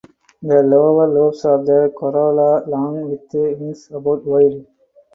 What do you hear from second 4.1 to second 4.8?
wide.